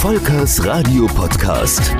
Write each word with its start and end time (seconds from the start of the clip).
Volkers 0.00 0.64
Radio 0.64 1.04
Podcast. 1.08 1.94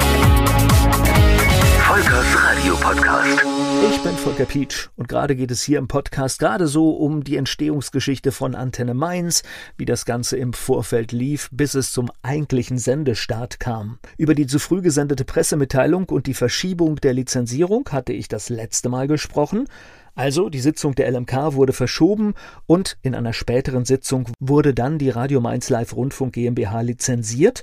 Volkers 1.80 2.42
Radio 2.42 2.74
Podcast. 2.76 3.44
Ich 3.90 4.02
bin 4.02 4.16
Volker 4.16 4.46
Pietsch 4.46 4.88
und 4.96 5.06
gerade 5.06 5.36
geht 5.36 5.50
es 5.50 5.62
hier 5.62 5.78
im 5.78 5.86
Podcast 5.86 6.38
gerade 6.38 6.66
so 6.66 6.92
um 6.92 7.24
die 7.24 7.36
Entstehungsgeschichte 7.36 8.32
von 8.32 8.54
Antenne 8.54 8.94
Mainz, 8.94 9.42
wie 9.76 9.84
das 9.84 10.06
Ganze 10.06 10.38
im 10.38 10.54
Vorfeld 10.54 11.12
lief, 11.12 11.50
bis 11.52 11.74
es 11.74 11.92
zum 11.92 12.10
eigentlichen 12.22 12.78
Sendestart 12.78 13.60
kam. 13.60 13.98
Über 14.16 14.34
die 14.34 14.46
zu 14.46 14.58
früh 14.58 14.80
gesendete 14.80 15.26
Pressemitteilung 15.26 16.08
und 16.08 16.26
die 16.26 16.32
Verschiebung 16.32 16.96
der 16.96 17.12
Lizenzierung 17.12 17.86
hatte 17.92 18.14
ich 18.14 18.28
das 18.28 18.48
letzte 18.48 18.88
Mal 18.88 19.08
gesprochen. 19.08 19.66
Also 20.14 20.48
die 20.48 20.60
Sitzung 20.60 20.94
der 20.94 21.10
LMK 21.10 21.54
wurde 21.54 21.72
verschoben 21.72 22.34
und 22.66 22.98
in 23.02 23.14
einer 23.14 23.32
späteren 23.32 23.84
Sitzung 23.84 24.28
wurde 24.38 24.74
dann 24.74 24.98
die 24.98 25.10
Radio 25.10 25.40
Mainz 25.40 25.70
Live 25.70 25.94
Rundfunk 25.94 26.34
GmbH 26.34 26.80
lizenziert. 26.80 27.62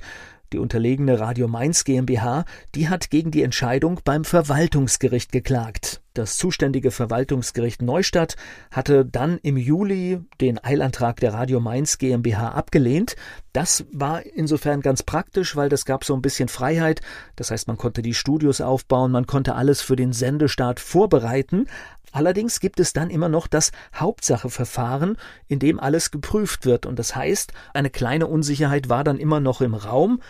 Die 0.53 0.59
unterlegene 0.59 1.19
Radio 1.19 1.49
Mainz 1.49 1.83
GmbH, 1.83 2.45
die 2.73 2.87
hat 2.87 3.09
gegen 3.09 3.31
die 3.31 3.43
Entscheidung 3.43 3.99
beim 4.05 4.23
Verwaltungsgericht 4.23 5.33
geklagt. 5.33 6.01
Das 6.13 6.37
zuständige 6.37 6.89
Verwaltungsgericht 6.89 7.81
Neustadt 7.81 8.37
hatte 8.71 9.05
dann 9.05 9.37
im 9.43 9.57
Juli 9.57 10.19
den 10.39 10.57
Eilantrag 10.63 11.19
der 11.19 11.33
Radio 11.33 11.59
Mainz 11.59 11.97
GmbH 11.97 12.53
abgelehnt. 12.53 13.15
Das 13.51 13.85
war 13.91 14.25
insofern 14.25 14.81
ganz 14.81 15.03
praktisch, 15.03 15.55
weil 15.55 15.69
das 15.69 15.85
gab 15.85 16.05
so 16.05 16.15
ein 16.15 16.23
bisschen 16.23 16.47
Freiheit. 16.47 17.01
Das 17.35 17.51
heißt, 17.51 17.67
man 17.67 17.77
konnte 17.77 18.01
die 18.01 18.15
Studios 18.15 18.61
aufbauen, 18.61 19.11
man 19.11 19.27
konnte 19.27 19.53
alles 19.53 19.81
für 19.81 19.95
den 19.95 20.13
Sendestart 20.13 20.79
vorbereiten. 20.79 21.67
Allerdings 22.11 22.59
gibt 22.59 22.79
es 22.79 22.93
dann 22.93 23.09
immer 23.09 23.29
noch 23.29 23.47
das 23.47 23.71
Hauptsacheverfahren, 23.95 25.17
in 25.47 25.59
dem 25.59 25.79
alles 25.79 26.11
geprüft 26.11 26.65
wird. 26.65 26.85
Und 26.85 26.99
das 26.99 27.15
heißt, 27.15 27.51
eine 27.73 27.89
kleine 27.89 28.27
Unsicherheit 28.27 28.89
war 28.89 29.03
dann 29.03 29.19
immer 29.19 29.39
noch 29.39 29.61
im 29.61 29.73
Raum, 29.73 30.21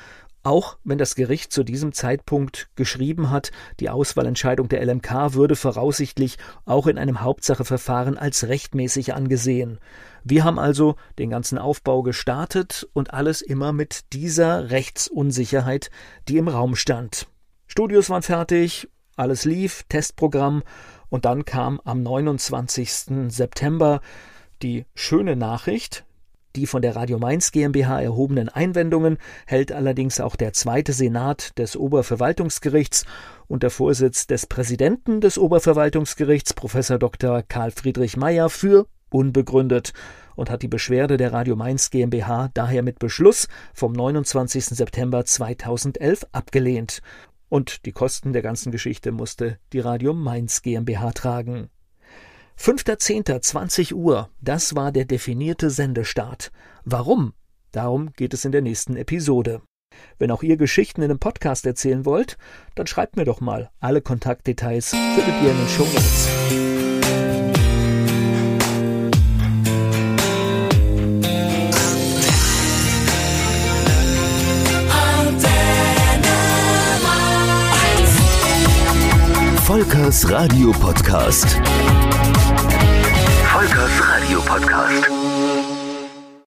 auch 0.48 0.77
wenn 0.85 0.98
das 0.98 1.16
Gericht 1.16 1.52
zu 1.52 1.66
diesem 1.66 1.91
Zeitpunkt 1.91 2.70
geschrieben 2.76 3.32
hat, 3.32 3.51
die 3.82 3.90
Auswahlentscheidung 3.90 4.70
der 4.70 4.82
LMK 4.85 5.34
würde 5.34 5.57
voraussichtlich 5.57 6.38
auch 6.63 6.88
in 6.88 6.98
einem 6.98 7.20
Hauptsacheverfahren 7.20 8.18
als 8.18 8.48
rechtmäßig 8.48 9.13
angesehen. 9.13 9.79
Wir 10.23 10.46
haben 10.46 10.57
also 10.57 10.96
den 11.20 11.29
ganzen 11.29 11.57
Aufbau 11.57 12.01
gestartet 12.01 12.88
und 12.94 13.13
alles 13.13 13.41
immer 13.41 13.73
mit 13.73 14.13
dieser 14.13 14.71
Rechtsunsicherheit, 14.71 15.90
die 16.29 16.38
im 16.38 16.48
Raum 16.48 16.77
stand. 16.77 17.27
Studios 17.68 18.10
waren 18.10 18.21
fertig, 18.23 18.88
alles 19.18 19.44
lief, 19.44 19.84
Testprogramm 19.90 20.63
und 21.10 21.26
dann 21.26 21.46
kam 21.46 21.80
am 21.84 22.04
29. 22.04 23.30
September 23.30 24.02
die 24.62 24.86
schöne 24.96 25.36
Nachricht, 25.36 26.05
die 26.55 26.66
von 26.66 26.82
der 26.82 26.96
Radio 26.96 27.20
Mainz 27.20 27.52
GmbH 27.52 28.02
erhobenen 28.02 28.50
Einwendungen 28.50 29.18
hält 29.46 29.72
allerdings 29.72 30.20
auch 30.20 30.35
der 30.35 30.54
zweite 30.54 30.91
Senat 30.91 31.58
des 31.60 31.78
Oberverwaltungsgerichts 31.78 33.05
unter 33.48 33.70
Vorsitz 33.70 34.26
des 34.26 34.48
Präsidenten 34.48 35.22
des 35.22 35.38
Oberverwaltungsgerichts, 35.38 36.54
Professor 36.54 36.98
Dr. 36.98 37.44
Karl 37.44 37.72
Friedrich 37.72 38.18
Meyer, 38.18 38.50
für 38.50 38.88
unbegründet 39.12 39.94
und 40.35 40.50
hat 40.50 40.63
die 40.63 40.68
Beschwerde 40.68 41.18
der 41.18 41.32
Radio 41.32 41.55
Mainz 41.55 41.91
GmbH 41.91 42.50
daher 42.54 42.84
mit 42.84 43.00
Beschluss 43.00 43.48
vom 43.74 43.94
29. 43.94 44.66
September 44.66 45.26
2011 45.26 46.26
abgelehnt 46.32 47.02
und 47.49 47.85
die 47.85 47.91
Kosten 47.91 48.34
der 48.34 48.41
ganzen 48.41 48.71
Geschichte 48.71 49.12
musste 49.12 49.59
die 49.73 49.79
Radio 49.79 50.13
Mainz 50.13 50.62
GmbH 50.62 51.12
tragen. 51.12 51.70
5.10.20 52.59 53.93
Uhr, 53.93 54.29
das 54.41 54.76
war 54.76 54.91
der 54.91 55.05
definierte 55.05 55.70
Sendestart. 55.70 56.51
Warum? 56.85 57.34
Darum 57.71 58.12
geht 58.13 58.34
es 58.34 58.45
in 58.45 58.51
der 58.51 58.62
nächsten 58.62 58.95
Episode. 58.95 59.62
Wenn 60.17 60.31
auch 60.31 60.43
ihr 60.43 60.57
Geschichten 60.57 61.01
in 61.01 61.12
einem 61.12 61.20
Podcast 61.20 61.65
erzählen 61.65 62.05
wollt, 62.05 62.37
dann 62.76 62.87
schreibt 62.87 63.15
mir 63.15 63.26
doch 63.26 63.41
mal. 63.41 63.70
Alle 63.79 64.01
Kontaktdetails 64.01 64.89
findet 64.89 65.44
ihr 65.44 65.51
in 65.51 65.57
den 65.57 65.69
Show 65.69 65.85
Notes. 65.85 66.86
Volkers 79.77 80.23
Radio 80.23 80.71
Podcast. 80.71 81.61